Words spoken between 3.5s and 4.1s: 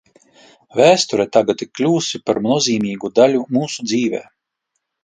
mūsu